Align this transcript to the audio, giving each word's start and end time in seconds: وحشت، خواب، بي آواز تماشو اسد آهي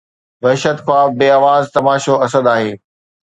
وحشت، 0.43 0.77
خواب، 0.85 1.09
بي 1.19 1.27
آواز 1.37 1.63
تماشو 1.75 2.13
اسد 2.25 2.45
آهي 2.55 2.71